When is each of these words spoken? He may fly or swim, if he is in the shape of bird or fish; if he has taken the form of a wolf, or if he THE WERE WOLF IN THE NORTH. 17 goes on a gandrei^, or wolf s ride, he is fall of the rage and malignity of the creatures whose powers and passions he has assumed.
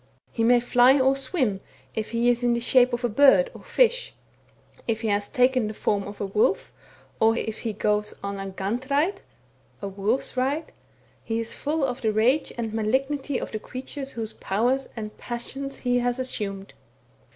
He 0.31 0.43
may 0.43 0.59
fly 0.59 0.99
or 0.99 1.15
swim, 1.15 1.59
if 1.93 2.09
he 2.09 2.27
is 2.27 2.43
in 2.43 2.55
the 2.55 2.59
shape 2.59 2.91
of 2.91 3.15
bird 3.15 3.51
or 3.53 3.61
fish; 3.63 4.15
if 4.87 5.01
he 5.01 5.09
has 5.09 5.27
taken 5.27 5.67
the 5.67 5.75
form 5.75 6.05
of 6.07 6.19
a 6.19 6.25
wolf, 6.25 6.73
or 7.19 7.37
if 7.37 7.59
he 7.59 7.71
THE 7.71 7.87
WERE 7.87 7.93
WOLF 7.97 8.05
IN 8.07 8.09
THE 8.09 8.09
NORTH. 8.09 8.15
17 8.15 8.19
goes 8.19 8.19
on 8.23 8.39
a 8.39 8.51
gandrei^, 9.11 9.15
or 9.79 9.89
wolf 9.89 10.21
s 10.21 10.35
ride, 10.35 10.71
he 11.23 11.39
is 11.39 11.53
fall 11.53 11.83
of 11.83 12.01
the 12.01 12.11
rage 12.11 12.51
and 12.57 12.73
malignity 12.73 13.37
of 13.39 13.51
the 13.51 13.59
creatures 13.59 14.13
whose 14.13 14.33
powers 14.33 14.87
and 14.95 15.15
passions 15.19 15.75
he 15.75 15.99
has 15.99 16.17
assumed. 16.17 16.73